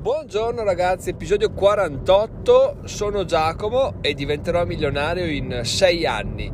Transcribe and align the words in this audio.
Buongiorno 0.00 0.62
ragazzi, 0.62 1.10
episodio 1.10 1.50
48, 1.50 2.82
sono 2.84 3.24
Giacomo 3.24 3.94
e 4.00 4.14
diventerò 4.14 4.64
milionario 4.64 5.26
in 5.26 5.62
6 5.64 6.06
anni. 6.06 6.52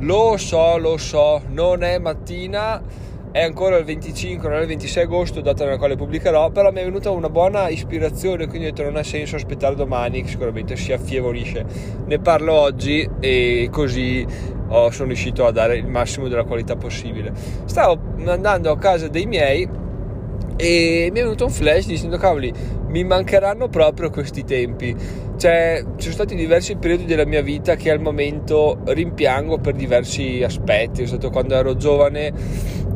Lo 0.00 0.36
so, 0.36 0.76
lo 0.76 0.96
so, 0.96 1.40
non 1.50 1.84
è 1.84 1.98
mattina, 1.98 2.82
è 3.30 3.44
ancora 3.44 3.76
il 3.76 3.84
25, 3.84 4.48
non 4.48 4.58
è 4.58 4.62
il 4.62 4.66
26 4.66 5.04
agosto, 5.04 5.40
data 5.40 5.64
nella 5.64 5.78
quale 5.78 5.94
pubblicherò, 5.94 6.50
però 6.50 6.72
mi 6.72 6.80
è 6.80 6.84
venuta 6.84 7.12
una 7.12 7.30
buona 7.30 7.68
ispirazione, 7.68 8.48
quindi 8.48 8.66
ho 8.66 8.70
detto 8.70 8.82
non 8.82 8.96
ha 8.96 9.04
senso 9.04 9.36
aspettare 9.36 9.76
domani, 9.76 10.22
che 10.22 10.28
sicuramente 10.28 10.74
si 10.74 10.92
affievolisce. 10.92 11.64
Ne 12.06 12.18
parlo 12.18 12.54
oggi 12.54 13.08
e 13.20 13.68
così 13.70 14.26
oh, 14.66 14.90
sono 14.90 15.06
riuscito 15.06 15.46
a 15.46 15.52
dare 15.52 15.76
il 15.76 15.86
massimo 15.86 16.26
della 16.26 16.42
qualità 16.42 16.74
possibile. 16.74 17.32
Stavo 17.66 18.00
andando 18.26 18.72
a 18.72 18.76
casa 18.78 19.06
dei 19.06 19.26
miei 19.26 19.78
e 20.56 21.08
mi 21.10 21.20
è 21.20 21.22
venuto 21.22 21.46
un 21.46 21.50
flash 21.50 21.86
dicendo 21.86 22.18
cavoli 22.18 22.52
mi 22.90 23.04
mancheranno 23.04 23.68
proprio 23.68 24.10
questi 24.10 24.44
tempi. 24.44 24.94
Cioè 25.36 25.82
ci 25.96 26.02
sono 26.02 26.14
stati 26.14 26.34
diversi 26.34 26.76
periodi 26.76 27.06
della 27.06 27.24
mia 27.24 27.40
vita 27.40 27.76
che 27.76 27.90
al 27.90 28.00
momento 28.00 28.80
rimpiango 28.84 29.58
per 29.58 29.74
diversi 29.74 30.42
aspetti. 30.42 31.02
È 31.02 31.06
stato 31.06 31.30
quando 31.30 31.54
ero 31.54 31.76
giovane 31.76 32.32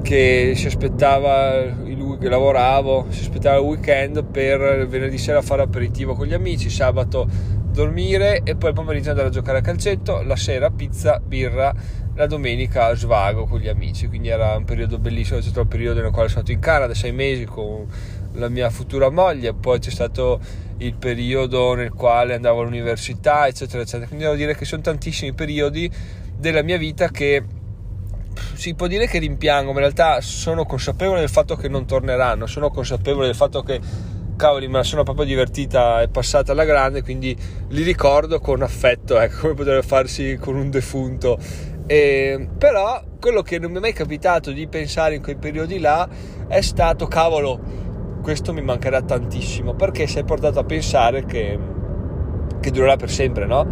che 0.03 0.53
si 0.55 0.67
aspettava 0.67 1.63
il, 1.85 2.19
che 2.21 2.29
lavoravo 2.29 3.07
si 3.09 3.23
aspettava 3.23 3.57
il 3.57 3.65
weekend 3.65 4.25
per 4.25 4.87
venerdì 4.87 5.17
sera 5.17 5.41
fare 5.41 5.63
aperitivo 5.63 6.13
con 6.13 6.27
gli 6.27 6.35
amici 6.35 6.69
sabato 6.69 7.27
dormire 7.73 8.43
e 8.45 8.55
poi 8.55 8.69
il 8.69 8.75
pomeriggio 8.75 9.11
andare 9.11 9.29
a 9.29 9.31
giocare 9.31 9.59
a 9.59 9.61
calcetto 9.63 10.23
la 10.23 10.37
sera 10.37 10.71
pizza 10.71 11.19
birra 11.25 11.75
la 12.15 12.27
domenica 12.27 12.95
svago 12.95 13.47
con 13.47 13.59
gli 13.59 13.69
amici, 13.69 14.07
quindi 14.07 14.29
era 14.29 14.57
un 14.57 14.65
periodo 14.65 14.99
bellissimo, 14.99 15.39
c'è 15.39 15.45
stato 15.45 15.63
il 15.63 15.67
periodo 15.67 16.01
nel 16.01 16.13
quale 16.13 16.29
sono 16.29 16.43
stato 16.43 16.53
in 16.53 16.61
Canada, 16.61 16.95
sei 16.95 17.13
mesi 17.13 17.45
con 17.45 17.87
la 18.35 18.49
mia 18.49 18.71
futura 18.71 19.11
moglie, 19.11 19.55
poi 19.55 19.79
c'è 19.79 19.91
stato 19.91 20.41
il 20.79 20.95
periodo 20.95 21.75
nel 21.75 21.93
quale 21.93 22.35
andavo 22.35 22.61
all'università, 22.61 23.47
eccetera, 23.47 23.83
eccetera. 23.83 24.07
Quindi 24.07 24.25
devo 24.25 24.37
dire 24.37 24.55
che 24.57 24.65
sono 24.65 24.83
tantissimi 24.83 25.33
periodi 25.33 25.91
della 26.37 26.63
mia 26.63 26.79
vita 26.79 27.09
che 27.09 27.43
si 28.55 28.75
può 28.75 28.87
dire 28.87 29.07
che 29.07 29.19
rimpiango, 29.19 29.71
ma 29.71 29.79
in 29.79 29.85
realtà 29.85 30.21
sono 30.21 30.65
consapevole 30.65 31.21
del 31.21 31.29
fatto 31.29 31.57
che 31.57 31.69
non 31.69 31.87
torneranno, 31.87 32.47
sono 32.47 32.71
consapevole 32.71 33.27
del 33.27 33.37
fatto 33.37 33.63
che 33.63 33.81
cavoli, 34.37 34.67
me 34.67 34.79
la 34.79 34.83
sono 34.83 35.05
proprio 35.05 35.25
divertita, 35.25 36.01
è 36.03 36.09
passata 36.09 36.53
alla 36.53 36.65
grande, 36.65 37.03
quindi 37.03 37.37
li 37.69 37.83
ricordo 37.83 38.41
con 38.41 38.63
affetto, 38.63 39.19
ecco, 39.21 39.41
come 39.43 39.55
potrebbe 39.55 39.83
farsi 39.83 40.37
con 40.41 40.57
un 40.57 40.71
defunto 40.71 41.39
e, 41.87 42.49
però 42.57 43.03
quello 43.21 43.43
che 43.43 43.59
non 43.59 43.71
mi 43.71 43.77
è 43.77 43.81
mai 43.81 43.93
capitato 43.93 44.53
di 44.53 44.67
pensare 44.67 45.17
in 45.17 45.23
quei 45.23 45.37
periodi 45.37 45.79
là 45.79 46.09
è 46.49 46.61
stato 46.63 47.07
cavolo, 47.07 47.61
questo 48.25 48.55
mi 48.55 48.63
mancherà 48.63 49.03
tantissimo 49.03 49.75
perché 49.75 50.07
sei 50.07 50.25
portato 50.25 50.59
a 50.59 50.65
pensare 50.65 51.27
che, 51.27 51.59
che 52.59 52.71
durerà 52.71 52.97
per 52.97 53.11
sempre, 53.11 53.45
no? 53.45 53.67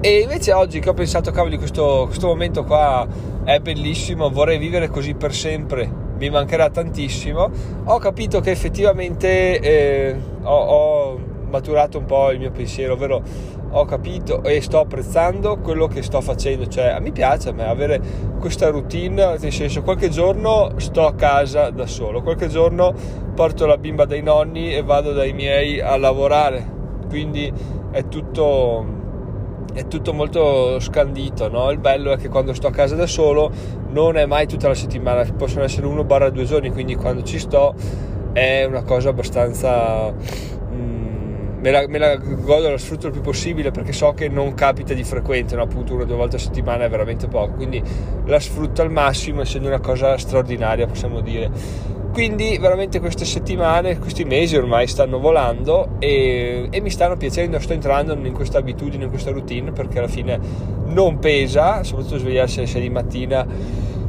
E 0.00 0.20
invece 0.20 0.54
oggi 0.54 0.80
che 0.80 0.88
ho 0.88 0.94
pensato, 0.94 1.30
cavoli, 1.30 1.58
questo, 1.58 2.04
questo 2.06 2.26
momento 2.26 2.64
qua 2.64 3.06
è 3.44 3.60
bellissimo, 3.60 4.30
vorrei 4.30 4.56
vivere 4.56 4.88
così 4.88 5.12
per 5.12 5.34
sempre, 5.34 5.88
mi 6.16 6.30
mancherà 6.30 6.70
tantissimo, 6.70 7.50
ho 7.84 7.98
capito 7.98 8.40
che 8.40 8.50
effettivamente 8.50 9.60
eh, 9.60 10.16
ho, 10.42 10.56
ho 10.56 11.20
maturato 11.52 11.98
un 11.98 12.06
po' 12.06 12.30
il 12.30 12.38
mio 12.38 12.50
pensiero, 12.50 12.94
ovvero 12.94 13.22
ho 13.70 13.84
capito 13.84 14.42
e 14.42 14.60
sto 14.60 14.80
apprezzando 14.80 15.58
quello 15.58 15.86
che 15.86 16.02
sto 16.02 16.20
facendo, 16.20 16.66
cioè 16.66 16.98
mi 17.00 17.12
piace 17.12 17.50
a 17.50 17.52
me 17.52 17.68
avere 17.68 18.00
questa 18.40 18.70
routine, 18.70 19.36
nel 19.38 19.52
senso 19.52 19.82
qualche 19.82 20.08
giorno 20.08 20.72
sto 20.76 21.06
a 21.06 21.14
casa 21.14 21.70
da 21.70 21.86
solo, 21.86 22.22
qualche 22.22 22.48
giorno 22.48 22.92
porto 23.34 23.66
la 23.66 23.78
bimba 23.78 24.04
dai 24.04 24.22
nonni 24.22 24.74
e 24.74 24.82
vado 24.82 25.12
dai 25.12 25.32
miei 25.32 25.80
a 25.80 25.96
lavorare, 25.96 26.66
quindi 27.08 27.52
è 27.90 28.08
tutto 28.08 29.00
è 29.74 29.86
tutto 29.86 30.12
molto 30.12 30.78
scandito, 30.80 31.48
no? 31.48 31.70
Il 31.70 31.78
bello 31.78 32.12
è 32.12 32.18
che 32.18 32.28
quando 32.28 32.52
sto 32.52 32.66
a 32.66 32.70
casa 32.70 32.94
da 32.94 33.06
solo 33.06 33.50
non 33.88 34.18
è 34.18 34.26
mai 34.26 34.46
tutta 34.46 34.68
la 34.68 34.74
settimana, 34.74 35.24
possono 35.34 35.64
essere 35.64 35.86
uno 35.86 36.04
barra 36.04 36.28
due 36.28 36.44
giorni, 36.44 36.70
quindi 36.70 36.94
quando 36.94 37.22
ci 37.22 37.38
sto 37.38 37.74
è 38.32 38.64
una 38.64 38.82
cosa 38.82 39.10
abbastanza 39.10 40.12
me 41.62 41.70
la, 41.70 41.86
me 41.86 41.98
la 41.98 42.16
godo, 42.16 42.68
la 42.68 42.76
sfrutto 42.76 43.06
il 43.06 43.12
più 43.12 43.20
possibile 43.20 43.70
perché 43.70 43.92
so 43.92 44.12
che 44.12 44.28
non 44.28 44.52
capita 44.54 44.94
di 44.94 45.04
frequente, 45.04 45.54
no? 45.54 45.62
appunto 45.62 45.94
una 45.94 46.02
o 46.02 46.06
due 46.06 46.16
volte 46.16 46.36
a 46.36 46.38
settimana 46.40 46.84
è 46.84 46.88
veramente 46.88 47.28
poco, 47.28 47.52
quindi 47.52 47.80
la 48.26 48.40
sfrutto 48.40 48.82
al 48.82 48.90
massimo 48.90 49.42
essendo 49.42 49.68
una 49.68 49.80
cosa 49.80 50.18
straordinaria 50.18 50.86
possiamo 50.86 51.20
dire. 51.20 51.50
Quindi 52.12 52.58
veramente 52.58 53.00
queste 53.00 53.24
settimane, 53.24 53.98
questi 53.98 54.24
mesi 54.24 54.54
ormai 54.56 54.86
stanno 54.86 55.18
volando 55.18 55.96
e, 55.98 56.68
e 56.70 56.80
mi 56.82 56.90
stanno 56.90 57.16
piacendo, 57.16 57.58
sto 57.58 57.72
entrando 57.72 58.12
in 58.12 58.32
questa 58.34 58.58
abitudine, 58.58 59.04
in 59.04 59.08
questa 59.08 59.30
routine 59.30 59.72
perché 59.72 59.98
alla 59.98 60.08
fine 60.08 60.38
non 60.86 61.20
pesa, 61.20 61.82
soprattutto 61.84 62.18
svegliarsi 62.18 62.58
alle 62.58 62.66
6 62.66 62.80
di 62.82 62.90
mattina 62.90 63.46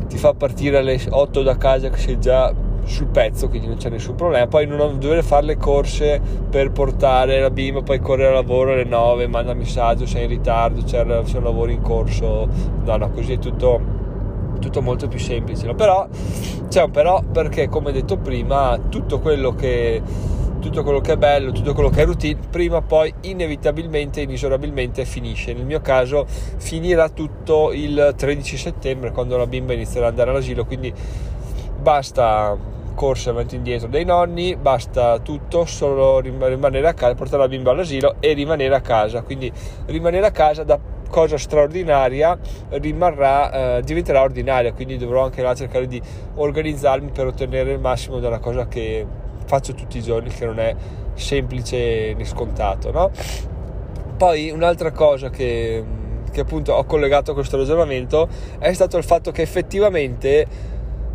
ti 0.09 0.18
fa 0.18 0.34
partire 0.34 0.80
alle 0.80 1.00
8 1.08 1.44
da 1.44 1.56
casa 1.56 1.90
che 1.90 1.97
sei 1.97 2.20
già 2.20 2.53
sul 2.86 3.08
pezzo, 3.08 3.50
quindi 3.50 3.68
non 3.68 3.78
c'è 3.78 3.90
nessun 3.90 4.16
problema. 4.16 4.48
Poi 4.48 4.66
non 4.68 5.00
dover 5.00 5.24
fare 5.24 5.46
le 5.46 5.58
corse 5.58 6.22
per 6.50 6.72
portare 6.72 7.40
la 7.40 7.50
bimba, 7.50 7.82
poi 7.82 8.00
correre 8.00 8.30
al 8.30 8.34
lavoro 8.36 8.74
alle 8.74 8.84
9, 8.84 9.28
manda 9.28 9.54
messaggio, 9.54 10.06
sei 10.06 10.24
in 10.24 10.30
ritardo, 10.30 10.84
c'è, 10.84 11.06
c'è 11.24 11.38
un 11.38 11.44
lavoro 11.44 11.72
in 11.72 11.82
corso. 11.82 12.48
No, 12.84 12.98
no, 12.98 13.12
così 13.12 13.34
è 13.34 13.40
tutto, 13.40 13.80
tutto 14.60 14.82
molto 14.82 15.08
più 15.08 15.20
semplice. 15.20 15.66
No? 15.66 15.76
Però 15.76 16.08
c'è 16.68 16.84
un 16.84 16.92
però 16.92 17.22
perché, 17.22 17.70
come 17.70 17.92
detto 17.92 18.18
prima, 18.18 18.80
tutto 18.90 19.20
quello 19.20 19.54
che 19.54 20.02
tutto 20.64 20.84
quello 20.84 21.02
che 21.02 21.12
è 21.12 21.18
bello, 21.18 21.52
tutto 21.52 21.74
quello 21.74 21.90
che 21.90 22.04
è 22.04 22.06
routine, 22.06 22.40
prima 22.50 22.78
o 22.78 22.82
poi 22.82 23.14
inevitabilmente, 23.24 24.22
inesorabilmente 24.22 25.04
finisce. 25.04 25.52
Nel 25.52 25.66
mio 25.66 25.82
caso 25.82 26.26
finirà 26.26 27.10
tutto 27.10 27.74
il 27.74 28.14
13 28.16 28.56
settembre 28.56 29.12
quando 29.12 29.36
la 29.36 29.46
bimba 29.46 29.74
inizierà 29.74 30.06
ad 30.06 30.12
andare 30.12 30.30
all'asilo, 30.30 30.64
quindi 30.64 30.94
basta 31.84 32.58
corse 32.96 33.30
avanti 33.30 33.56
e 33.56 33.58
indietro 33.58 33.88
dei 33.88 34.06
nonni, 34.06 34.56
basta 34.56 35.20
tutto, 35.20 35.66
solo 35.66 36.20
rimanere 36.20 36.88
a 36.88 36.94
casa, 36.94 37.14
portare 37.14 37.42
la 37.44 37.48
bimba 37.48 37.72
all'asilo 37.72 38.16
e 38.20 38.34
rimanere 38.34 38.74
a 38.74 38.82
casa. 38.82 39.22
Quindi 39.22 39.52
rimanere 39.88 40.26
a 40.26 40.32
casa 40.32 40.64
da 40.64 40.80
cosa 41.10 41.38
straordinaria 41.38 42.40
rimarrà, 42.70 43.78
eh, 43.78 43.82
diventerà 43.84 44.22
ordinaria, 44.22 44.74
quindi 44.74 44.98
dovrò 44.98 45.26
anche 45.26 45.42
là 45.42 45.54
cercare 45.54 45.86
di 45.86 46.02
organizzarmi 46.36 47.12
per 47.12 47.28
ottenere 47.28 47.74
il 47.74 47.80
massimo 47.80 48.20
dalla 48.20 48.40
cosa 48.40 48.68
che 48.68 49.06
faccio 49.46 49.74
tutti 49.74 49.98
i 49.98 50.02
giorni, 50.02 50.30
che 50.30 50.46
non 50.46 50.60
è 50.60 50.76
semplice 51.14 52.14
né 52.14 52.24
scontato. 52.24 52.92
No? 52.92 53.12
Poi 54.18 54.50
un'altra 54.52 54.92
cosa 54.92 55.30
che, 55.30 55.84
che 56.32 56.40
appunto 56.40 56.74
ho 56.74 56.86
collegato 56.86 57.32
a 57.32 57.34
questo 57.34 57.58
ragionamento 57.58 58.30
è 58.58 58.72
stato 58.74 58.98
il 58.98 59.04
fatto 59.04 59.32
che 59.32 59.42
effettivamente 59.42 60.72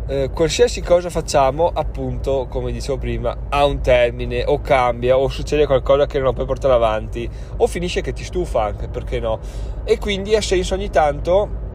eh, 0.09 0.31
qualsiasi 0.33 0.81
cosa 0.81 1.11
facciamo, 1.11 1.69
appunto, 1.71 2.47
come 2.49 2.71
dicevo 2.71 2.97
prima, 2.97 3.45
ha 3.49 3.63
un 3.65 3.79
termine, 3.79 4.43
o 4.43 4.59
cambia, 4.59 5.15
o 5.15 5.27
succede 5.29 5.67
qualcosa 5.67 6.07
che 6.07 6.17
non 6.17 6.33
puoi 6.33 6.47
portare 6.47 6.73
avanti, 6.73 7.29
o 7.57 7.67
finisce 7.67 8.01
che 8.01 8.11
ti 8.11 8.23
stufa 8.23 8.63
anche, 8.63 8.87
perché 8.87 9.19
no? 9.19 9.39
E 9.83 9.99
quindi 9.99 10.35
ha 10.35 10.41
senso 10.41 10.73
ogni 10.73 10.89
tanto 10.89 11.67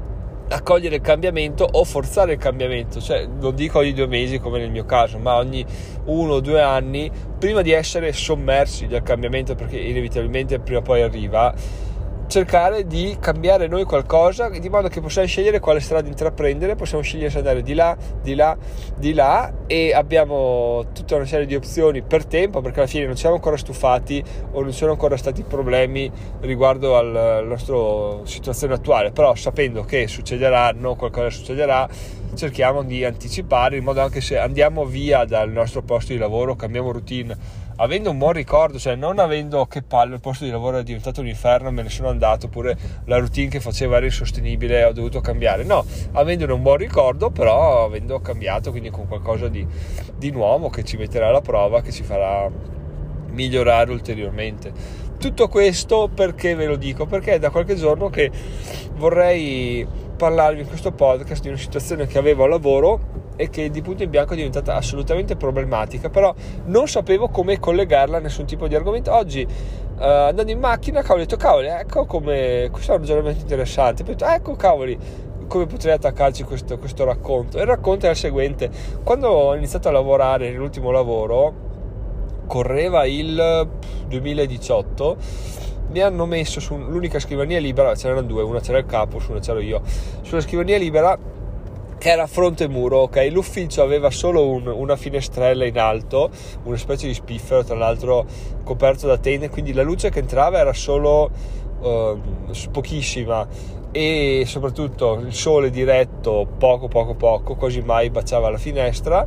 accogliere 0.48 0.96
il 0.96 1.00
cambiamento 1.00 1.66
o 1.70 1.84
forzare 1.84 2.32
il 2.32 2.38
cambiamento, 2.38 3.00
cioè 3.00 3.24
non 3.24 3.54
dico 3.54 3.78
ogni 3.78 3.92
due 3.92 4.08
mesi 4.08 4.40
come 4.40 4.58
nel 4.58 4.70
mio 4.72 4.84
caso, 4.84 5.18
ma 5.18 5.36
ogni 5.36 5.64
uno 6.06 6.34
o 6.34 6.40
due 6.40 6.60
anni, 6.60 7.08
prima 7.38 7.62
di 7.62 7.70
essere 7.70 8.12
sommersi 8.12 8.88
dal 8.88 9.04
cambiamento, 9.04 9.54
perché 9.54 9.78
inevitabilmente 9.78 10.58
prima 10.58 10.80
o 10.80 10.82
poi 10.82 11.02
arriva 11.02 11.54
cercare 12.26 12.86
di 12.86 13.16
cambiare 13.20 13.66
noi 13.66 13.84
qualcosa 13.84 14.48
di 14.48 14.68
modo 14.68 14.88
che 14.88 15.00
possiamo 15.00 15.26
scegliere 15.26 15.60
quale 15.60 15.80
strada 15.80 16.08
intraprendere, 16.08 16.74
possiamo 16.74 17.02
scegliere 17.02 17.30
se 17.30 17.38
andare 17.38 17.62
di 17.62 17.74
là, 17.74 17.96
di 18.22 18.34
là, 18.34 18.56
di 18.96 19.12
là 19.12 19.52
e 19.66 19.92
abbiamo 19.92 20.86
tutta 20.92 21.16
una 21.16 21.26
serie 21.26 21.46
di 21.46 21.54
opzioni 21.54 22.02
per 22.02 22.24
tempo 22.24 22.60
perché 22.60 22.80
alla 22.80 22.88
fine 22.88 23.06
non 23.06 23.16
siamo 23.16 23.36
ancora 23.36 23.56
stufati 23.56 24.22
o 24.52 24.62
non 24.62 24.72
sono 24.72 24.93
ancora 24.93 25.16
stati 25.16 25.43
problemi 25.43 26.10
riguardo 26.40 26.96
alla 26.96 27.40
nostra 27.43 28.25
situazione 28.25 28.75
attuale, 28.75 29.10
però 29.12 29.34
sapendo 29.34 29.84
che 29.84 30.08
succederanno, 30.08 30.94
qualcosa 30.94 31.31
succederà, 31.31 31.88
cerchiamo 32.34 32.82
di 32.82 33.04
anticipare 33.04 33.76
in 33.76 33.84
modo 33.84 34.00
anche 34.00 34.20
se 34.20 34.38
andiamo 34.38 34.84
via 34.84 35.25
dal 35.25 35.50
nostro 35.50 35.82
posto 35.82 36.12
di 36.12 36.19
lavoro, 36.19 36.56
cambiamo 36.56 36.90
routine 36.90 37.62
avendo 37.76 38.11
un 38.11 38.19
buon 38.19 38.32
ricordo, 38.32 38.79
cioè 38.79 38.94
non 38.94 39.19
avendo 39.19 39.67
che 39.67 39.82
palle 39.82 40.15
il 40.15 40.21
posto 40.21 40.44
di 40.44 40.50
lavoro 40.50 40.79
è 40.79 40.82
diventato 40.82 41.21
un 41.21 41.26
inferno, 41.26 41.71
me 41.71 41.82
ne 41.82 41.88
sono 41.88 42.09
andato, 42.09 42.47
oppure 42.47 42.76
la 43.06 43.19
routine 43.19 43.49
che 43.49 43.61
facevo 43.61 43.97
era 43.97 44.05
insostenibile 44.05 44.85
ho 44.85 44.93
dovuto 44.93 45.21
cambiare. 45.21 45.65
No, 45.65 45.85
avendone 46.12 46.53
un 46.53 46.62
buon 46.62 46.76
ricordo, 46.76 47.31
però 47.31 47.85
avendo 47.85 48.21
cambiato, 48.21 48.71
quindi 48.71 48.91
con 48.91 49.06
qualcosa 49.06 49.49
di, 49.49 49.67
di 50.17 50.31
nuovo 50.31 50.69
che 50.69 50.85
ci 50.85 50.97
metterà 50.97 51.29
alla 51.29 51.41
prova, 51.41 51.82
che 51.82 51.91
ci 51.91 52.03
farà 52.03 52.50
migliorare 53.31 53.91
ulteriormente. 53.91 54.73
Tutto 55.19 55.49
questo 55.49 56.11
perché 56.15 56.55
ve 56.55 56.67
lo 56.67 56.76
dico? 56.76 57.06
Perché 57.06 57.35
è 57.35 57.38
da 57.38 57.50
qualche 57.50 57.76
giorno 57.76 58.09
che 58.11 58.31
vorrei 58.94 59.87
parlarvi 60.17 60.61
in 60.61 60.69
questo 60.69 60.93
podcast 60.93 61.43
di 61.43 61.49
una 61.49 61.56
situazione 61.56 62.06
che 62.06 62.19
avevo 62.19 62.44
al 62.44 62.50
lavoro 62.50 63.24
e 63.36 63.50
che 63.50 63.70
di 63.70 63.82
punto 63.82 64.02
in 64.02 64.10
bianco 64.10 64.32
è 64.32 64.36
diventata 64.36 64.75
assolutamente 64.75 65.36
problematica, 65.36 66.08
però 66.08 66.34
non 66.66 66.86
sapevo 66.86 67.28
come 67.28 67.58
collegarla 67.58 68.19
a 68.19 68.20
nessun 68.20 68.44
tipo 68.46 68.69
di 68.69 68.75
argomento. 68.75 69.12
Oggi 69.12 69.42
uh, 69.42 70.02
andando 70.02 70.52
in 70.52 70.58
macchina, 70.58 71.02
ho 71.06 71.16
detto 71.16 71.36
cavoli, 71.36 71.69
ecco 71.69 72.06
come 72.06 72.69
questo 72.70 72.92
è 72.92 72.94
un 72.94 73.00
ragionamento 73.00 73.40
interessante. 73.40 74.02
Poi 74.02 74.14
ho 74.14 74.16
detto, 74.16 74.31
ecco 74.31 74.54
cavoli, 74.54 74.98
come 75.46 75.66
potrei 75.66 75.94
attaccarci 75.94 76.44
questo, 76.44 76.78
questo 76.78 77.04
racconto. 77.04 77.58
il 77.58 77.66
racconto 77.66 78.06
è 78.06 78.10
il 78.10 78.16
seguente: 78.16 78.70
quando 79.02 79.28
ho 79.28 79.56
iniziato 79.56 79.88
a 79.88 79.92
lavorare 79.92 80.50
nell'ultimo 80.50 80.90
lavoro, 80.90 81.52
correva 82.46 83.04
il 83.06 83.69
2018 84.06 85.62
mi 85.90 86.00
hanno 86.00 86.26
messo 86.26 86.58
sull'unica 86.60 87.20
scrivania 87.20 87.60
libera, 87.60 87.94
ce 87.94 88.08
n'erano 88.08 88.26
due, 88.26 88.42
una 88.42 88.58
c'era 88.58 88.78
il 88.78 88.87
capo, 88.87 89.20
una 89.28 89.38
c'ero 89.38 89.60
io, 89.60 89.80
sulla 90.22 90.40
scrivania 90.40 90.76
libera 90.76 91.16
che 92.04 92.10
era 92.10 92.26
fronte 92.26 92.68
muro, 92.68 92.98
ok? 92.98 93.28
L'ufficio 93.30 93.80
aveva 93.80 94.10
solo 94.10 94.46
un, 94.46 94.66
una 94.66 94.94
finestrella 94.94 95.64
in 95.64 95.78
alto, 95.78 96.28
una 96.64 96.76
specie 96.76 97.06
di 97.06 97.14
spiffero, 97.14 97.64
tra 97.64 97.76
l'altro 97.76 98.26
coperto 98.62 99.06
da 99.06 99.16
tende, 99.16 99.48
quindi 99.48 99.72
la 99.72 99.80
luce 99.82 100.10
che 100.10 100.18
entrava 100.18 100.58
era 100.58 100.74
solo 100.74 101.30
uh, 101.80 102.20
pochissima. 102.70 103.48
E 103.90 104.42
soprattutto 104.44 105.14
il 105.14 105.32
sole 105.32 105.70
diretto 105.70 106.46
poco 106.58 106.88
poco 106.88 107.14
poco 107.14 107.54
quasi 107.54 107.80
mai 107.80 108.10
baciava 108.10 108.50
la 108.50 108.58
finestra. 108.58 109.26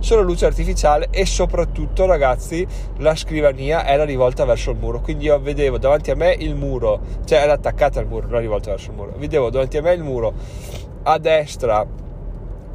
Solo 0.00 0.22
luce 0.22 0.46
artificiale 0.46 1.06
e 1.12 1.26
soprattutto 1.26 2.06
ragazzi 2.06 2.66
la 2.96 3.14
scrivania 3.14 3.86
era 3.86 4.02
rivolta 4.02 4.44
verso 4.44 4.72
il 4.72 4.78
muro. 4.78 5.00
Quindi 5.00 5.26
io 5.26 5.38
vedevo 5.38 5.78
davanti 5.78 6.10
a 6.10 6.16
me 6.16 6.34
il 6.36 6.56
muro 6.56 6.98
cioè 7.24 7.38
era 7.38 7.52
attaccata 7.52 8.00
al 8.00 8.08
muro 8.08 8.26
non 8.26 8.40
rivolta 8.40 8.70
verso 8.70 8.90
il 8.90 8.96
muro. 8.96 9.12
Vedevo 9.16 9.48
davanti 9.48 9.76
a 9.76 9.82
me 9.82 9.92
il 9.92 10.02
muro 10.02 10.34
a 11.04 11.18
destra 11.18 11.86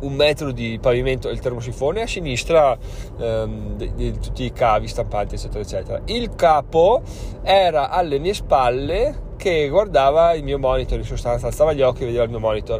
un 0.02 0.14
metro 0.14 0.52
di 0.52 0.78
pavimento 0.82 1.28
del 1.28 1.40
termosifone 1.40 2.02
a 2.02 2.08
sinistra 2.08 2.78
ehm, 3.20 3.76
di, 3.76 3.94
di, 3.96 4.20
tutti 4.20 4.44
i 4.44 4.52
cavi 4.52 4.88
stampanti 4.88 5.36
eccetera 5.36 5.60
eccetera 5.60 6.02
il 6.06 6.36
capo 6.36 7.02
era 7.44 7.90
alle 7.90 8.20
mie 8.20 8.34
spalle 8.34 9.30
che 9.42 9.70
guardava 9.70 10.34
il 10.34 10.44
mio 10.44 10.60
monitor 10.60 11.00
in 11.00 11.04
sostanza, 11.04 11.48
alzava 11.48 11.74
gli 11.74 11.82
occhi 11.82 12.04
e 12.04 12.06
vedeva 12.06 12.26
il 12.26 12.30
mio 12.30 12.40
monitor. 12.40 12.80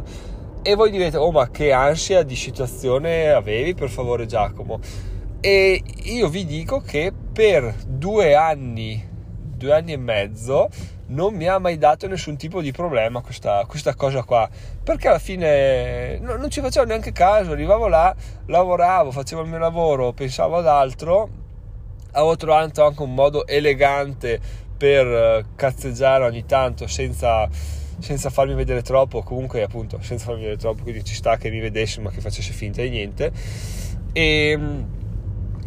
E 0.62 0.76
voi 0.76 0.92
direte, 0.92 1.16
oh 1.16 1.32
ma 1.32 1.50
che 1.50 1.72
ansia 1.72 2.22
di 2.22 2.36
situazione 2.36 3.30
avevi 3.30 3.74
per 3.74 3.90
favore 3.90 4.26
Giacomo? 4.26 4.78
E 5.40 5.82
io 6.04 6.28
vi 6.28 6.44
dico 6.44 6.78
che 6.78 7.12
per 7.32 7.74
due 7.84 8.36
anni, 8.36 9.04
due 9.56 9.72
anni 9.72 9.92
e 9.92 9.96
mezzo, 9.96 10.68
non 11.12 11.34
mi 11.34 11.46
ha 11.46 11.58
mai 11.58 11.78
dato 11.78 12.06
nessun 12.08 12.36
tipo 12.36 12.60
di 12.60 12.72
problema 12.72 13.20
questa, 13.20 13.64
questa 13.66 13.94
cosa 13.94 14.22
qua 14.22 14.48
perché 14.82 15.08
alla 15.08 15.18
fine 15.18 16.18
no, 16.18 16.36
non 16.36 16.50
ci 16.50 16.60
facevo 16.60 16.86
neanche 16.86 17.12
caso 17.12 17.52
arrivavo 17.52 17.86
là 17.86 18.14
lavoravo 18.46 19.10
facevo 19.10 19.42
il 19.42 19.48
mio 19.48 19.58
lavoro 19.58 20.12
pensavo 20.12 20.56
ad 20.56 20.66
altro 20.66 21.40
avevo 22.12 22.36
trovato 22.36 22.84
anche 22.84 23.02
un 23.02 23.14
modo 23.14 23.46
elegante 23.46 24.40
per 24.82 25.06
eh, 25.06 25.44
cazzeggiare 25.54 26.24
ogni 26.24 26.44
tanto 26.44 26.88
senza, 26.88 27.48
senza 27.98 28.30
farmi 28.30 28.54
vedere 28.54 28.82
troppo, 28.82 29.22
comunque 29.22 29.62
appunto 29.62 29.98
senza 30.02 30.24
farmi 30.24 30.40
vedere 30.40 30.58
troppo, 30.58 30.82
quindi 30.82 31.04
ci 31.04 31.14
sta 31.14 31.36
che 31.36 31.50
mi 31.50 31.60
vedessi 31.60 32.00
ma 32.00 32.10
che 32.10 32.20
facesse 32.20 32.52
finta 32.52 32.82
di 32.82 32.90
niente. 32.90 33.30
E, 34.12 34.58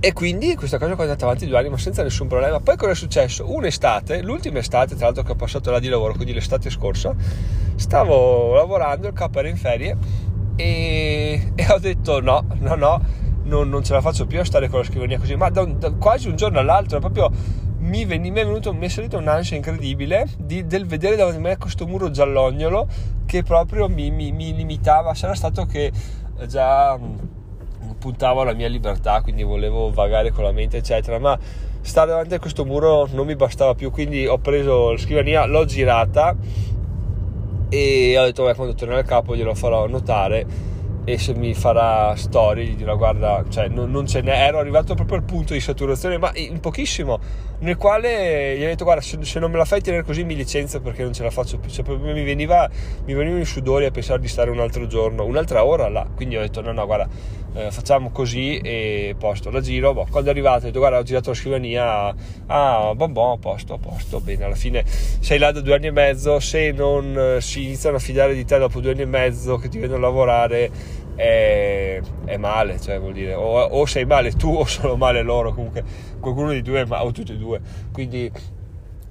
e 0.06 0.14
quindi 0.14 0.54
questa 0.54 0.78
cosa 0.78 0.92
è 0.92 1.02
andata 1.02 1.26
avanti 1.26 1.48
due 1.48 1.58
anni 1.58 1.70
ma 1.70 1.80
senza 1.80 2.04
nessun 2.04 2.28
problema. 2.28 2.60
Poi 2.60 2.78
cosa 2.78 2.92
è 2.92 2.96
successo? 2.96 3.52
Un'estate, 3.52 4.22
l'ultima 4.22 4.60
estate 4.60 4.94
tra 4.94 5.06
l'altro 5.06 5.24
che 5.24 5.32
ho 5.32 5.36
passato 5.36 5.72
là 5.72 5.80
di 5.80 5.88
lavoro, 5.88 6.14
quindi 6.14 6.32
l'estate 6.32 6.70
scorsa, 6.70 7.16
stavo 7.74 8.54
lavorando, 8.54 9.08
il 9.08 9.14
capo 9.14 9.40
era 9.40 9.48
in 9.48 9.58
ferie 9.58 9.98
e, 10.58 11.54
e 11.56 11.68
ho 11.72 11.80
detto 11.80 12.22
no, 12.22 12.46
no, 12.60 12.76
no, 12.76 13.02
non, 13.46 13.68
non, 13.68 13.84
ce 13.84 13.94
la 13.94 14.02
faccio 14.02 14.28
più 14.28 14.40
a 14.40 14.46
stare 14.46 14.70
con 14.70 14.82
la 14.82 14.86
scrivania 14.86 15.18
così, 15.18 15.36
ma 15.36 15.50
da, 15.50 15.66
da 15.66 15.92
quasi 15.94 16.28
un 16.30 16.36
giorno 16.36 16.60
all'altro, 16.60 17.00
proprio 17.00 17.32
mi, 17.80 18.06
veni, 18.06 18.30
mi, 18.30 18.42
è 18.42 18.46
venuto, 18.46 18.76
mi 18.76 18.86
è 18.86 18.90
salita 18.90 19.18
un'ansia 19.18 19.56
incredibile 19.56 20.30
di, 20.38 20.68
del 20.68 20.86
vedere 20.86 21.16
davanti 21.16 21.40
a 21.40 21.42
me 21.42 21.58
questo 21.58 21.88
muro 21.88 22.12
giallognolo 22.12 22.88
che 23.26 23.42
proprio 23.42 23.90
mi, 23.90 24.12
mi, 24.12 24.32
mi 24.32 24.54
limitava. 24.54 25.16
Sarà 25.16 25.34
stato 25.34 25.66
che 25.66 25.92
già 26.48 26.96
mm, 26.96 27.16
puntavo 28.06 28.42
alla 28.42 28.54
mia 28.54 28.68
libertà, 28.68 29.22
quindi 29.22 29.42
volevo 29.42 29.90
vagare 29.90 30.30
con 30.30 30.44
la 30.44 30.52
mente, 30.52 30.78
eccetera. 30.78 31.18
Ma 31.18 31.36
stare 31.82 32.12
davanti 32.12 32.36
a 32.36 32.40
questo 32.40 32.64
muro 32.64 33.08
non 33.12 33.26
mi 33.26 33.36
bastava 33.36 33.74
più, 33.74 33.90
quindi 33.90 34.28
ho 34.28 34.38
preso 34.38 34.92
la 34.92 34.98
scrivania, 34.98 35.46
l'ho 35.46 35.66
girata 35.66 36.36
e 37.68 38.16
ho 38.16 38.24
detto, 38.26 38.46
beh, 38.46 38.54
quando 38.54 38.76
tornerò 38.76 39.00
al 39.00 39.06
capo 39.06 39.36
glielo 39.36 39.56
farò 39.56 39.88
notare 39.88 40.74
e 41.08 41.20
se 41.20 41.36
mi 41.36 41.54
farà 41.54 42.16
storie 42.16 42.66
gli 42.66 42.76
dirò 42.76 42.98
guarda 42.98 43.44
cioè 43.48 43.68
non, 43.68 43.92
non 43.92 44.08
ce 44.08 44.22
n'è 44.22 44.48
ero 44.48 44.58
arrivato 44.58 44.96
proprio 44.96 45.20
al 45.20 45.24
punto 45.24 45.54
di 45.54 45.60
saturazione 45.60 46.18
ma 46.18 46.32
in 46.34 46.60
pochissimo 46.60 47.20
nel 47.60 47.78
quale 47.78 48.58
gli 48.58 48.64
ho 48.64 48.66
detto 48.66 48.86
guarda 48.86 49.04
se, 49.04 49.24
se 49.24 49.40
non 49.40 49.52
me 49.52 49.58
la 49.58 49.66
fai 49.66 49.82
tenere 49.82 50.02
così 50.04 50.24
mi 50.24 50.36
licenzio 50.36 50.82
perché 50.82 51.04
non 51.04 51.14
ce 51.14 51.22
la 51.22 51.30
faccio 51.30 51.60
più 51.60 51.70
cioè, 51.70 51.86
mi, 51.96 52.24
veniva, 52.24 52.68
mi 53.06 53.14
venivano 53.14 53.40
i 53.40 53.46
sudori 53.46 53.86
a 53.86 53.92
pensare 53.92 54.20
di 54.20 54.28
stare 54.28 54.50
un 54.50 54.60
altro 54.60 54.88
giorno 54.88 55.26
un'altra 55.26 55.64
ora 55.64 55.88
là 55.90 56.08
quindi 56.16 56.38
ho 56.38 56.42
detto 56.42 56.62
no 56.62 56.72
no 56.72 56.86
guarda 56.88 57.08
eh, 57.56 57.72
facciamo 57.72 58.12
così 58.12 58.58
e 58.58 59.16
posto 59.18 59.50
la 59.50 59.62
giro. 59.62 59.94
Boh, 59.94 60.06
quando 60.10 60.30
è 60.30 60.32
arrivato 60.32 60.64
ho 60.64 60.68
detto 60.68 60.80
guarda 60.80 61.00
ho 61.00 61.04
girato 61.04 61.30
la 61.30 61.36
scrivania. 61.36 62.14
Ah 62.48 62.94
bon 62.94 63.14
a 63.18 63.38
posto 63.38 63.78
posto 63.78 64.20
bene. 64.20 64.44
Alla 64.44 64.56
fine 64.56 64.84
sei 64.86 65.40
là 65.40 65.52
da 65.52 65.62
due 65.62 65.76
anni 65.76 65.88
e 65.88 65.92
mezzo. 65.92 66.40
Se 66.40 66.72
non 66.72 67.18
eh, 67.18 67.42
si 67.42 67.64
iniziano 67.64 67.96
a 67.96 68.00
fidare 68.00 68.34
di 68.34 68.44
te 68.44 68.58
dopo 68.58 68.82
due 68.82 68.92
anni 68.92 69.02
e 69.02 69.06
mezzo 69.06 69.58
che 69.58 69.70
ti 69.70 69.80
vedono 69.80 70.02
lavorare 70.02 70.70
è, 71.16 72.02
è 72.26 72.38
male, 72.38 72.80
cioè 72.80 73.00
vuol 73.00 73.14
dire 73.14 73.34
o, 73.34 73.62
o, 73.62 73.86
sei 73.86 74.06
male 74.06 74.34
tu 74.34 74.54
o 74.54 74.66
sono 74.66 74.98
male 74.98 75.22
loro, 75.22 75.54
comunque 75.54 75.84
qualcuno 76.20 76.52
di 76.52 76.62
due, 76.62 76.86
ma, 76.86 77.04
o 77.04 77.12
tutti 77.12 77.32
e 77.32 77.38
due. 77.38 77.62
Quindi 77.92 78.30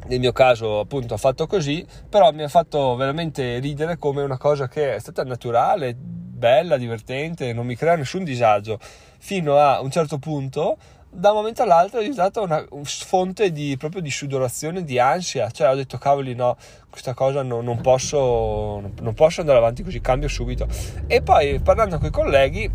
nel 0.06 0.20
mio 0.20 0.32
caso 0.32 0.80
appunto 0.80 1.14
ha 1.14 1.16
fatto 1.16 1.46
così, 1.46 1.84
però 2.08 2.30
mi 2.32 2.42
ha 2.42 2.48
fatto 2.48 2.94
veramente 2.94 3.58
ridere 3.58 3.96
come 3.96 4.22
una 4.22 4.36
cosa 4.36 4.68
che 4.68 4.94
è 4.94 4.98
stata 4.98 5.24
naturale, 5.24 5.96
bella, 6.44 6.76
divertente, 6.76 7.54
non 7.54 7.64
mi 7.64 7.74
crea 7.74 7.96
nessun 7.96 8.22
disagio, 8.22 8.78
fino 9.18 9.56
a 9.56 9.80
un 9.80 9.90
certo 9.90 10.18
punto 10.18 10.76
da 11.08 11.30
un 11.30 11.36
momento 11.36 11.62
all'altro 11.62 12.00
è 12.00 12.02
diventata 12.02 12.40
una 12.40 12.66
fonte 12.82 13.52
di, 13.52 13.76
proprio 13.78 14.02
di 14.02 14.10
sudorazione, 14.10 14.82
di 14.82 14.98
ansia. 14.98 15.48
Cioè 15.48 15.70
ho 15.70 15.74
detto, 15.76 15.96
cavoli, 15.96 16.34
no, 16.34 16.56
questa 16.90 17.14
cosa 17.14 17.42
no, 17.42 17.60
non, 17.60 17.80
posso, 17.80 18.82
non 19.00 19.14
posso 19.14 19.40
andare 19.40 19.58
avanti 19.58 19.84
così, 19.84 20.00
cambio 20.00 20.28
subito. 20.28 20.66
E 21.06 21.22
poi 21.22 21.60
parlando 21.60 21.98
con 21.98 22.08
i 22.08 22.10
colleghi, 22.10 22.68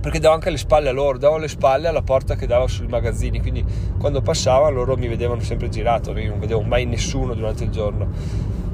perché 0.00 0.18
davo 0.18 0.34
anche 0.34 0.48
le 0.48 0.56
spalle 0.56 0.88
a 0.88 0.92
loro, 0.92 1.18
davo 1.18 1.36
le 1.36 1.48
spalle 1.48 1.86
alla 1.86 2.00
porta 2.02 2.34
che 2.34 2.46
dava 2.46 2.66
sui 2.66 2.86
magazzini, 2.86 3.40
quindi 3.40 3.62
quando 3.98 4.22
passavano 4.22 4.76
loro 4.76 4.96
mi 4.96 5.06
vedevano 5.06 5.42
sempre 5.42 5.68
girato, 5.68 6.16
io 6.16 6.30
non 6.30 6.40
vedevo 6.40 6.62
mai 6.62 6.86
nessuno 6.86 7.34
durante 7.34 7.64
il 7.64 7.70
giorno. 7.70 8.08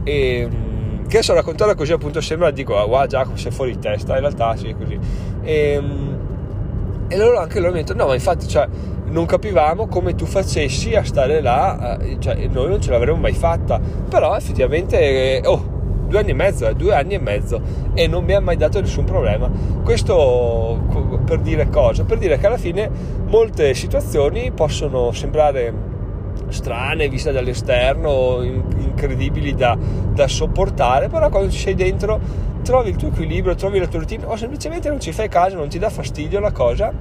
E 0.04 0.49
mm, 0.49 0.86
che 1.06 1.22
so 1.22 1.34
raccontarla 1.34 1.75
così 1.75 1.92
appunto 1.92 2.20
sembra 2.20 2.50
dico, 2.50 2.76
ah, 2.76 2.84
wow 2.84 3.06
Giacomo 3.06 3.36
sei 3.36 3.52
fuori 3.52 3.72
di 3.72 3.78
testa, 3.78 4.14
in 4.14 4.20
realtà 4.20 4.56
sì 4.56 4.75
così. 4.78 4.98
E, 5.42 5.78
mm, 5.80 6.14
e 7.08 7.16
loro 7.16 7.38
anche 7.38 7.60
loro 7.60 7.72
mi 7.72 7.78
hanno 7.78 7.86
detto, 7.86 7.98
no, 7.98 8.06
ma 8.06 8.14
infatti, 8.14 8.48
cioè, 8.48 8.68
non 9.06 9.26
capivamo 9.26 9.86
come 9.86 10.14
tu 10.14 10.26
facessi 10.26 10.94
a 10.94 11.04
stare 11.04 11.40
là, 11.40 11.98
eh, 11.98 12.16
cioè, 12.18 12.46
noi 12.48 12.68
non 12.68 12.80
ce 12.80 12.90
l'avremmo 12.90 13.18
mai 13.18 13.34
fatta, 13.34 13.80
però 14.08 14.36
effettivamente, 14.36 14.98
eh, 15.40 15.46
oh, 15.46 15.75
due 16.08 16.18
anni 16.18 16.30
e 16.30 16.34
mezzo, 16.34 16.68
eh, 16.68 16.75
due 16.75 16.94
anni 16.94 17.14
e 17.14 17.20
mezzo, 17.20 17.60
e 17.94 18.06
non 18.06 18.25
mi 18.25 18.32
ha 18.32 18.40
mai 18.40 18.56
dato 18.56 18.80
nessun 18.80 19.04
problema. 19.04 19.50
Questo 19.84 20.80
per 21.25 21.38
dire 21.40 21.68
cosa? 21.68 22.04
Per 22.04 22.18
dire 22.18 22.38
che 22.38 22.46
alla 22.46 22.58
fine 22.58 22.90
molte 23.26 23.75
situazioni 23.75 24.50
possono 24.50 25.12
sembrare 25.12 25.94
strane 26.49 27.09
viste 27.09 27.33
dall'esterno, 27.33 28.43
incredibili 28.43 29.55
da, 29.55 29.76
da 30.12 30.29
sopportare, 30.29 31.09
però 31.09 31.29
quando 31.29 31.50
ci 31.50 31.59
sei 31.59 31.75
dentro 31.75 32.21
trovi 32.62 32.91
il 32.91 32.97
tuo 32.97 33.09
equilibrio, 33.09 33.55
trovi 33.55 33.79
la 33.79 33.87
tua 33.87 34.00
routine 34.00 34.25
o 34.25 34.37
semplicemente 34.37 34.88
non 34.88 35.00
ci 35.00 35.12
fai 35.12 35.29
caso, 35.29 35.57
non 35.57 35.69
ti 35.69 35.79
dà 35.79 35.91
fastidio 35.91 36.41
la 36.41 36.53
cosa 36.53 36.93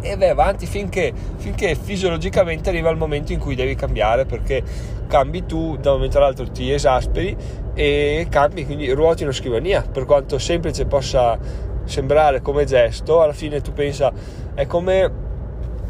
e 0.00 0.16
vai 0.16 0.28
avanti 0.28 0.66
finché, 0.66 1.12
finché 1.36 1.74
fisiologicamente 1.74 2.68
arriva 2.68 2.90
il 2.90 2.96
momento 2.96 3.32
in 3.32 3.40
cui 3.40 3.54
devi 3.54 3.74
cambiare 3.74 4.26
perché 4.26 4.62
cambi 5.08 5.44
tu 5.44 5.76
da 5.76 5.90
un 5.90 5.96
momento 5.96 6.18
all'altro 6.18 6.48
ti 6.50 6.72
esasperi 6.72 7.36
e 7.74 8.26
cambi 8.30 8.64
quindi 8.64 8.90
ruoti 8.92 9.24
una 9.24 9.32
scrivania 9.32 9.82
per 9.82 10.04
quanto 10.04 10.38
semplice 10.38 10.86
possa 10.86 11.36
sembrare 11.84 12.40
come 12.42 12.64
gesto 12.64 13.22
alla 13.22 13.32
fine 13.32 13.60
tu 13.60 13.72
pensa 13.72 14.12
è 14.54 14.66
come 14.66 15.26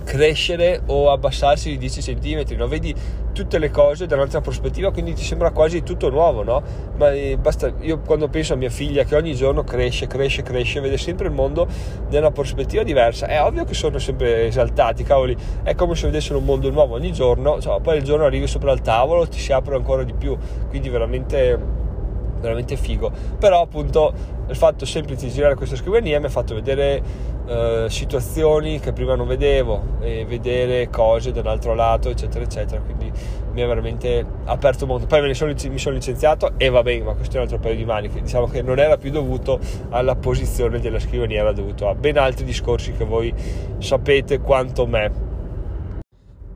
crescere 0.09 0.81
o 0.87 1.11
abbassarsi 1.11 1.69
di 1.69 1.77
10 1.77 2.15
cm, 2.15 2.57
no? 2.57 2.67
vedi 2.67 2.95
tutte 3.35 3.59
le 3.59 3.71
cose 3.71 4.07
da 4.07 4.15
un'altra 4.15 4.41
prospettiva, 4.41 4.91
quindi 4.91 5.13
ti 5.13 5.23
sembra 5.23 5.51
quasi 5.51 5.83
tutto 5.83 6.09
nuovo, 6.09 6.43
no? 6.43 6.63
Ma 6.97 7.13
eh, 7.13 7.37
basta, 7.37 7.71
io 7.81 8.01
quando 8.01 8.29
penso 8.29 8.55
a 8.55 8.57
mia 8.57 8.71
figlia 8.71 9.05
che 9.05 9.15
ogni 9.15 9.35
giorno 9.35 9.65
cresce, 9.65 10.07
cresce, 10.07 10.43
cresce, 10.43 10.81
vede 10.81 10.97
sempre 10.97 11.27
il 11.27 11.35
mondo 11.35 11.69
da 12.09 12.19
una 12.19 12.31
prospettiva 12.31 12.83
diversa, 12.83 13.27
è 13.27 13.41
ovvio 13.43 13.65
che 13.65 13.75
sono 13.75 13.99
sempre 13.99 14.47
esaltati, 14.47 15.05
cavoli, 15.05 15.37
è 15.63 15.75
come 15.75 15.95
se 15.95 16.07
vedessero 16.07 16.39
un 16.39 16.47
mondo 16.47 16.71
nuovo 16.71 16.95
ogni 16.95 17.13
giorno, 17.13 17.61
cioè, 17.61 17.79
poi 17.83 17.99
il 17.99 18.03
giorno 18.03 18.25
arrivi 18.25 18.47
sopra 18.47 18.73
il 18.73 18.81
tavolo, 18.81 19.29
ti 19.29 19.39
si 19.39 19.53
apre 19.53 19.77
ancora 19.77 20.05
di 20.05 20.15
più, 20.15 20.35
quindi 20.71 20.89
veramente 20.89 21.87
veramente 22.41 22.77
figo. 22.77 23.11
Però 23.39 23.61
appunto 23.61 24.13
il 24.49 24.57
fatto 24.57 24.87
semplice 24.87 25.27
di 25.27 25.33
girare 25.33 25.55
questa 25.55 25.77
scrivania 25.77 26.19
mi 26.19 26.27
ha 26.27 26.31
fatto 26.31 26.55
vedere 26.55 27.03
eh, 27.47 27.87
situazioni 27.89 28.79
che 28.79 28.93
prima 28.93 29.15
non 29.15 29.27
vedevo 29.27 29.97
e 30.01 30.25
vedere 30.27 30.89
cose 30.91 31.33
dall'altro 31.33 31.75
lato, 31.75 32.11
eccetera, 32.11 32.45
eccetera. 32.45 32.81
Quindi 32.81 33.11
mi 33.53 33.63
ha 33.63 33.67
veramente 33.67 34.25
aperto 34.45 34.87
molto. 34.87 35.07
Poi 35.07 35.23
me 35.23 35.35
sono, 35.35 35.53
mi 35.69 35.79
sono 35.79 35.95
licenziato 35.95 36.53
e 36.57 36.69
va 36.69 36.83
bene, 36.83 37.05
ma 37.05 37.15
questo 37.15 37.35
è 37.35 37.37
un 37.37 37.45
altro 37.45 37.59
paio 37.59 37.75
di 37.75 37.85
maniche. 37.85 38.21
Diciamo 38.21 38.47
che 38.47 38.63
non 38.63 38.79
era 38.79 38.97
più 38.97 39.11
dovuto 39.11 39.59
alla 39.91 40.15
posizione 40.15 40.79
della 40.79 40.99
scrivania, 40.99 41.41
era 41.41 41.53
dovuto 41.53 41.89
a 41.89 41.95
ben 41.95 42.19
altri 42.19 42.45
discorsi 42.45 42.93
che 42.93 43.05
voi 43.05 43.33
sapete 43.79 44.41
quanto 44.41 44.87
me. 44.87 45.28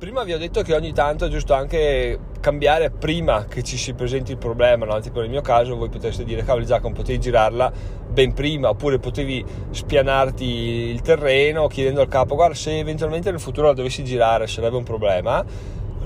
Prima 0.03 0.25
vi 0.25 0.33
ho 0.33 0.39
detto 0.39 0.63
che 0.63 0.75
ogni 0.75 0.93
tanto 0.93 1.27
è 1.27 1.29
giusto 1.29 1.55
anche 1.55 2.19
cambiare 2.41 2.91
prima 2.91 3.45
che 3.45 3.63
ci 3.63 3.77
si 3.77 3.95
presenti 3.95 4.33
il 4.33 4.37
problema, 4.37 4.85
no? 4.85 4.99
tipo 4.99 5.21
nel 5.21 5.31
mio 5.31 5.43
caso 5.43 5.77
voi 5.77 5.91
potreste 5.91 6.25
dire 6.25 6.43
cavoli 6.43 6.67
Giacomo 6.67 6.93
potevi 6.93 7.21
girarla 7.21 7.73
ben 8.11 8.35
prima 8.35 8.69
oppure 8.69 8.99
potevi 8.99 9.45
spianarti 9.71 10.45
il 10.45 11.03
terreno 11.03 11.69
chiedendo 11.69 12.01
al 12.01 12.09
capo 12.09 12.35
guarda 12.35 12.57
se 12.57 12.81
eventualmente 12.81 13.31
nel 13.31 13.39
futuro 13.39 13.69
la 13.69 13.75
dovessi 13.75 14.03
girare 14.03 14.49
sarebbe 14.49 14.75
un 14.75 14.83
problema 14.83 15.45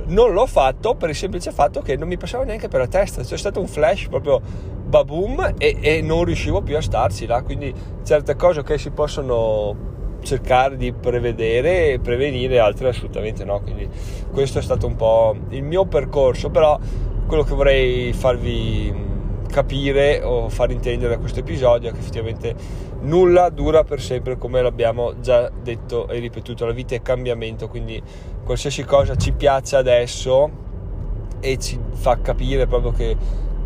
non 0.08 0.34
l'ho 0.34 0.46
fatto 0.46 0.94
per 0.94 1.08
il 1.08 1.16
semplice 1.16 1.50
fatto 1.50 1.80
che 1.80 1.96
non 1.96 2.06
mi 2.06 2.18
passava 2.18 2.44
neanche 2.44 2.68
per 2.68 2.80
la 2.80 2.88
testa 2.88 3.22
c'è 3.22 3.38
stato 3.38 3.60
un 3.60 3.66
flash 3.66 4.08
proprio 4.08 4.42
baboom 4.84 5.54
e, 5.56 5.78
e 5.80 6.02
non 6.02 6.24
riuscivo 6.24 6.60
più 6.60 6.76
a 6.76 6.82
starci 6.82 7.24
là 7.24 7.40
quindi 7.40 7.72
certe 8.04 8.36
cose 8.36 8.62
che 8.62 8.76
si 8.76 8.90
possono 8.90 9.95
cercare 10.26 10.76
di 10.76 10.92
prevedere 10.92 11.92
e 11.92 12.00
prevenire, 12.00 12.58
altre 12.58 12.88
assolutamente 12.88 13.44
no. 13.44 13.60
Quindi 13.60 13.88
questo 14.32 14.58
è 14.58 14.62
stato 14.62 14.86
un 14.86 14.96
po' 14.96 15.34
il 15.50 15.62
mio 15.62 15.86
percorso, 15.86 16.50
però 16.50 16.78
quello 17.26 17.44
che 17.44 17.54
vorrei 17.54 18.12
farvi 18.12 19.04
capire 19.46 20.22
o 20.22 20.48
far 20.48 20.70
intendere 20.72 21.14
a 21.14 21.18
questo 21.18 21.40
episodio 21.40 21.88
è 21.88 21.92
che 21.92 21.98
effettivamente 22.00 22.54
nulla 23.02 23.48
dura 23.48 23.84
per 23.84 24.00
sempre 24.00 24.36
come 24.36 24.60
l'abbiamo 24.60 25.20
già 25.20 25.48
detto 25.48 26.08
e 26.08 26.18
ripetuto 26.18 26.66
la 26.66 26.72
vita 26.72 26.94
è 26.94 27.02
cambiamento 27.02 27.68
quindi 27.68 28.02
qualsiasi 28.44 28.84
cosa 28.84 29.14
ci 29.14 29.32
piace 29.32 29.76
adesso 29.76 30.50
e 31.40 31.58
ci 31.58 31.78
fa 31.92 32.18
capire 32.20 32.66
proprio 32.66 32.90
che, 32.90 33.16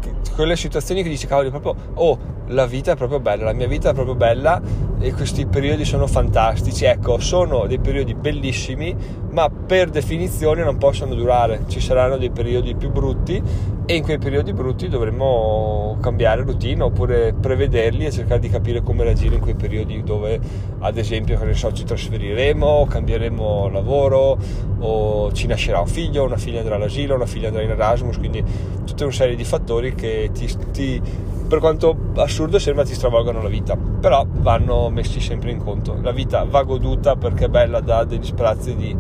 che 0.01 0.13
quelle 0.35 0.55
situazioni 0.55 1.03
che 1.03 1.09
dici 1.09 1.27
cavoli 1.27 1.51
proprio 1.51 1.75
oh 1.95 2.19
la 2.49 2.67
vita 2.67 2.93
è 2.93 2.97
proprio 2.97 3.19
bella 3.19 3.45
la 3.45 3.53
mia 3.53 3.67
vita 3.67 3.91
è 3.91 3.95
proprio 3.95 4.15
bella 4.15 4.61
e 5.01 5.15
questi 5.15 5.47
periodi 5.47 5.85
sono 5.85 6.07
fantastici. 6.07 6.85
Ecco, 6.85 7.19
sono 7.19 7.67
dei 7.67 7.79
periodi 7.79 8.15
bellissimi, 8.15 8.95
ma 9.31 9.49
per 9.49 9.89
definizione 9.89 10.63
non 10.63 10.77
possono 10.77 11.15
durare. 11.15 11.63
Ci 11.67 11.81
saranno 11.81 12.19
dei 12.19 12.31
periodi 12.31 12.75
più 12.75 12.91
brutti 12.91 13.43
e 13.87 13.95
in 13.97 14.03
quei 14.03 14.19
periodi 14.19 14.53
brutti 14.53 14.89
dovremo 14.89 15.97
cambiare 16.01 16.43
routine 16.43 16.83
oppure 16.83 17.33
prevederli 17.33 18.05
e 18.05 18.13
cercare 18.13 18.39
di 18.39 18.49
capire 18.49 18.83
come 18.83 19.03
reagire 19.03 19.37
in 19.37 19.41
quei 19.41 19.55
periodi 19.55 20.03
dove, 20.05 20.39
ad 20.79 20.97
esempio, 20.99 21.39
che 21.39 21.45
ne 21.47 21.55
so, 21.55 21.73
ci 21.73 21.85
trasferiremo, 21.85 22.87
cambieremo 22.89 23.69
lavoro 23.69 24.39
o 24.79 25.33
ci 25.33 25.47
nascerà 25.47 25.81
un 25.81 25.87
figlio, 25.87 26.25
una 26.25 26.37
figlia 26.37 26.61
andrà 26.61 26.77
all'asilo, 26.77 27.15
una 27.15 27.27
figlia 27.27 27.49
andrà 27.49 27.63
in 27.63 27.71
Erasmus, 27.71 28.19
quindi 28.19 28.45
tutta 28.85 29.05
una 29.05 29.13
serie 29.13 29.35
di 29.35 29.45
fattori 29.45 29.95
che 29.95 30.31
ti, 30.33 30.49
ti 30.73 31.03
per 31.51 31.59
quanto 31.59 31.97
assurdo 32.15 32.61
sembra 32.61 32.85
ti 32.85 32.95
stravolgano 32.95 33.43
la 33.43 33.49
vita, 33.49 33.77
però 33.77 34.25
vanno 34.25 34.89
messi 34.89 35.19
sempre 35.19 35.51
in 35.51 35.59
conto. 35.59 35.99
La 36.01 36.13
vita 36.13 36.45
va 36.45 36.63
goduta 36.63 37.17
perché 37.17 37.47
è 37.47 37.49
bella, 37.49 37.81
dà 37.81 38.05
degli 38.05 38.25
sprazzi 38.25 38.77
di, 38.77 38.97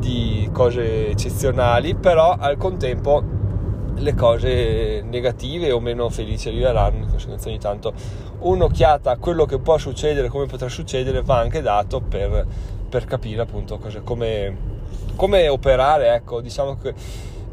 di 0.00 0.50
cose 0.52 1.10
eccezionali, 1.10 1.94
però 1.94 2.34
al 2.36 2.56
contempo 2.56 3.22
le 3.94 4.14
cose 4.14 5.02
negative 5.02 5.70
o 5.70 5.78
meno 5.78 6.08
felici 6.08 6.48
arriveranno, 6.48 7.04
di 7.04 7.10
conseguenza 7.10 7.48
ogni 7.50 7.60
tanto 7.60 7.92
un'occhiata 8.40 9.12
a 9.12 9.16
quello 9.18 9.44
che 9.44 9.60
può 9.60 9.78
succedere, 9.78 10.26
come 10.26 10.46
potrà 10.46 10.68
succedere, 10.68 11.22
va 11.22 11.38
anche 11.38 11.62
dato 11.62 12.00
per, 12.00 12.44
per 12.88 13.04
capire 13.04 13.42
appunto 13.42 13.78
cose, 13.78 14.02
come, 14.02 14.56
come 15.14 15.46
operare, 15.46 16.16
ecco, 16.16 16.40
diciamo 16.40 16.78
che 16.78 16.94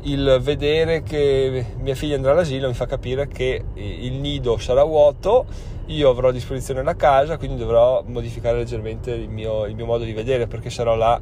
il 0.04 0.40
vedere 0.42 1.04
che 1.04 1.66
mia 1.80 1.96
figlia 1.96 2.16
andrà 2.16 2.32
all'asilo 2.32 2.68
mi 2.68 2.74
fa 2.74 2.86
capire 2.86 3.28
che 3.28 3.64
il 3.76 4.14
nido 4.14 4.58
sarà 4.58 4.84
vuoto, 4.84 5.46
io 5.88 6.10
avrò 6.10 6.30
a 6.30 6.32
disposizione 6.32 6.84
la 6.84 6.96
casa, 6.96 7.38
quindi 7.38 7.58
dovrò 7.58 8.04
modificare 8.06 8.58
leggermente 8.58 9.12
il 9.12 9.30
mio, 9.30 9.66
il 9.66 9.76
mio 9.76 9.86
modo 9.86 10.04
di 10.04 10.14
vedere 10.14 10.48
perché 10.48 10.70
sarò 10.70 10.96
là 10.96 11.20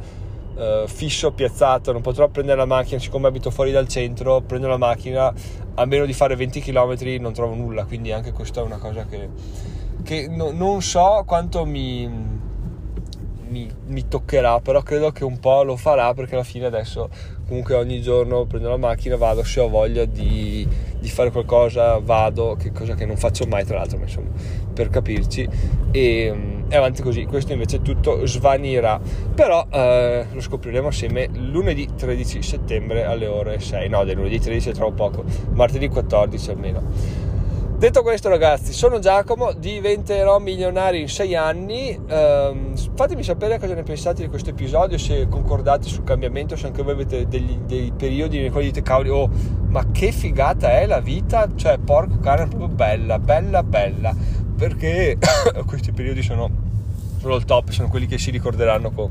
eh, 0.58 0.84
fisso, 0.88 1.32
piazzato, 1.32 1.92
non 1.92 2.02
potrò 2.02 2.28
prendere 2.28 2.58
la 2.58 2.66
macchina, 2.66 3.00
siccome 3.00 3.28
abito 3.28 3.52
fuori 3.52 3.72
dal 3.72 3.88
centro, 3.88 4.42
prendo 4.42 4.68
la 4.68 4.78
macchina, 4.78 5.34
a 5.76 5.86
meno 5.86 6.06
di 6.06 6.14
fare 6.14 6.36
20 6.36 6.62
km 6.62 6.96
non 7.20 7.34
trovo 7.34 7.54
nulla, 7.54 7.86
quindi 7.86 8.12
anche 8.12 8.32
questa 8.32 8.62
è 8.62 8.64
una 8.64 8.78
cosa 8.78 9.06
che, 9.06 9.30
che 10.04 10.28
no, 10.28 10.52
non 10.52 10.82
so 10.82 11.24
quanto 11.26 11.66
mi, 11.66 12.08
mi, 13.48 13.72
mi 13.88 14.08
toccherà, 14.08 14.60
però 14.60 14.82
credo 14.82 15.12
che 15.12 15.24
un 15.24 15.40
po' 15.40 15.64
lo 15.64 15.76
farà 15.76 16.14
perché 16.14 16.36
alla 16.36 16.44
fine 16.44 16.66
adesso 16.66 17.10
comunque 17.52 17.76
ogni 17.76 18.02
giorno 18.02 18.46
prendo 18.46 18.70
la 18.70 18.78
macchina, 18.78 19.18
vado, 19.18 19.44
se 19.44 19.60
ho 19.60 19.68
voglia 19.68 20.06
di, 20.06 20.66
di 20.98 21.10
fare 21.10 21.32
qualcosa 21.32 22.00
vado, 22.00 22.56
che 22.58 22.72
cosa 22.72 22.96
che 22.96 23.06
non 23.06 23.18
faccio 23.18 23.46
mai 23.46 23.66
tra 23.66 23.76
l'altro, 23.76 23.98
ma 23.98 24.06
insomma 24.06 24.30
per 24.74 24.88
capirci. 24.88 25.46
E, 25.92 26.34
e 26.70 26.76
avanti 26.78 27.02
così, 27.02 27.26
questo 27.26 27.52
invece 27.52 27.82
tutto 27.82 28.26
svanirà, 28.26 29.02
però 29.36 29.68
eh, 29.70 30.28
lo 30.32 30.40
scopriremo 30.40 30.88
assieme 30.88 31.28
lunedì 31.34 31.90
13 31.94 32.42
settembre 32.42 33.04
alle 33.04 33.28
ore 33.28 33.60
6, 33.60 33.90
no 33.90 34.06
del 34.06 34.16
lunedì 34.16 34.40
13 34.40 34.70
è 34.70 34.74
troppo 34.74 35.10
poco, 35.10 35.26
martedì 35.52 35.90
14 35.90 36.50
almeno. 36.52 36.84
Detto 37.82 38.04
questo, 38.04 38.30
ragazzi, 38.30 38.74
sono 38.74 39.00
Giacomo, 39.00 39.54
diventerò 39.54 40.38
milionario 40.38 41.02
in 41.02 41.10
sei 41.10 41.34
anni. 41.36 42.00
Um, 42.12 42.76
fatemi 42.94 43.24
sapere 43.24 43.58
cosa 43.58 43.74
ne 43.74 43.82
pensate 43.82 44.22
di 44.22 44.30
questo 44.30 44.52
episodio, 44.52 45.00
se 45.00 45.28
concordate 45.28 45.88
sul 45.88 46.04
cambiamento, 46.04 46.56
se 46.56 46.68
anche 46.68 46.84
voi 46.84 46.94
avete 46.94 47.28
degli, 47.28 47.58
dei 47.66 47.92
periodi 47.98 48.40
nei 48.40 48.52
quali 48.52 48.68
dite 48.68 48.84
cavoli, 48.84 49.10
oh, 49.10 49.28
ma 49.70 49.90
che 49.92 50.12
figata 50.12 50.70
è 50.80 50.86
la 50.86 51.00
vita, 51.00 51.50
cioè, 51.56 51.80
porco 51.80 52.20
cane, 52.20 52.44
è 52.44 52.48
proprio 52.50 52.68
bella, 52.68 53.18
bella, 53.18 53.64
bella. 53.64 54.16
Perché 54.56 55.18
questi 55.66 55.92
periodi 55.92 56.22
sono, 56.22 56.52
sono 57.18 57.34
il 57.34 57.46
top, 57.46 57.72
sono 57.72 57.88
quelli 57.88 58.06
che 58.06 58.20
si 58.20 58.30
ricorderanno 58.30 58.92
con 58.92 59.10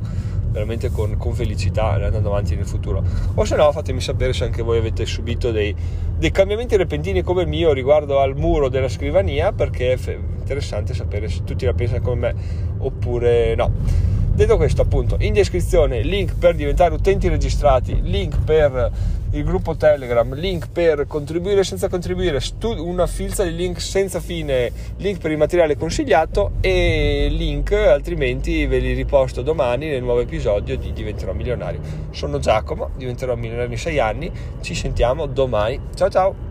veramente 0.51 0.91
con, 0.91 1.17
con, 1.17 1.33
felicità 1.33 1.93
andando 1.93 2.29
avanti 2.29 2.55
nel 2.57 2.67
futuro. 2.67 3.03
O 3.35 3.45
se 3.45 3.57
no, 3.57 3.71
fatemi 3.73 4.01
sapere 4.01 4.33
se 4.33 4.45
anche 4.45 4.63
voi 4.63 4.79
avete 4.79 5.07
subito 5.07 5.51
dei, 5.51 5.75
dei 6.19 6.31
cambiamenti 6.31 6.77
repentini 6.77 7.23
come 7.23 7.43
il 7.43 7.49
mio 7.49 7.73
riguardo 7.73 8.21
al 8.21 8.37
muro 8.37 8.69
della 8.69 8.89
scrivania, 8.89 9.53
perché 9.53 9.93
è 9.93 10.19
interessante 10.39 10.95
sapere 10.95 11.29
se 11.29 11.45
tutti 11.45 11.65
la 11.65 11.73
pensano 11.73 12.01
come 12.03 12.17
me 12.17 12.35
oppure 12.79 13.55
no. 13.55 14.19
Detto 14.33 14.57
questo, 14.57 14.83
appunto, 14.83 15.17
in 15.21 15.35
descrizione 15.35 16.03
link 16.03 16.35
per 16.37 16.55
diventare 16.55 16.95
utenti 16.95 17.29
registrati, 17.29 18.01
link 18.03 18.43
per 18.43 18.91
il 19.33 19.45
gruppo 19.45 19.77
Telegram, 19.77 20.33
link 20.35 20.71
per 20.71 21.07
contribuire 21.07 21.63
senza 21.63 21.89
contribuire, 21.89 22.41
una 22.79 23.07
filza 23.07 23.45
di 23.45 23.55
link 23.55 23.81
senza 23.81 24.19
fine, 24.19 24.73
link 24.97 25.19
per 25.19 25.31
il 25.31 25.37
materiale 25.37 25.77
consigliato 25.77 26.53
e 26.61 27.29
link 27.31 27.73
altrimenti 27.73 28.67
ve 28.67 28.79
li 28.79 28.95
riposto 28.95 29.43
domani 29.43 29.89
nel 29.89 30.03
nuovo 30.03 30.21
episodio 30.21 30.77
di 30.77 30.93
Diventerò 30.93 31.33
Milionario. 31.33 31.81
Sono 32.11 32.39
Giacomo, 32.39 32.91
diventerò 32.97 33.35
milionario 33.37 33.73
in 33.73 33.79
6 33.79 33.99
anni, 33.99 34.31
ci 34.63 34.75
sentiamo 34.75 35.27
domani. 35.27 35.79
Ciao 35.95 36.09
ciao! 36.09 36.50